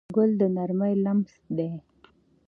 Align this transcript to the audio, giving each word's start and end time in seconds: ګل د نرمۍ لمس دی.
ګل 0.15 0.31
د 0.39 0.41
نرمۍ 0.55 0.93
لمس 1.05 1.31
دی. 1.57 1.69